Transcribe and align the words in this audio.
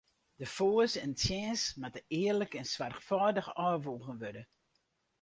De 0.39 0.47
foars 0.55 0.93
en 1.03 1.13
tsjins 1.19 1.61
moatte 1.79 2.01
earlik 2.21 2.53
en 2.59 2.67
soarchfâldich 2.73 3.53
ôfwoegen 3.69 4.19
wurde. 4.21 4.43